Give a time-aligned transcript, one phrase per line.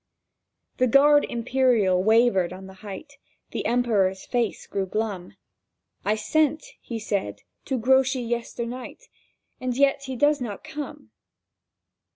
[0.77, 3.19] The Guard Imperial wavered on the height;
[3.51, 5.35] The Emperor's face grew glum;
[6.03, 9.09] "I sent," he said, "to Grouchy yesternight,
[9.59, 11.11] And yet he does not come!"